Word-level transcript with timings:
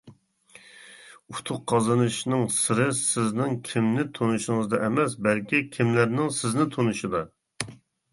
ئۇتۇق 1.33 1.59
قازىنىشنىڭ 1.71 2.45
سىرى 2.55 2.87
سىزنىڭ 2.99 3.53
كىمنى 3.67 4.05
تونۇشىڭىزدا 4.15 4.79
ئەمەس، 4.87 5.15
بەلكى 5.27 5.61
كىملەرنىڭ 5.77 6.33
سىزنى 6.39 6.67
تونۇشىدا. 6.77 7.23